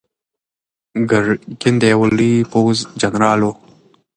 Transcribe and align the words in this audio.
ګرګین 1.09 1.75
د 1.81 1.83
یوه 1.93 2.07
لوی 2.17 2.33
پوځ 2.51 2.77
جنرال 3.01 3.39
و. 3.43 3.49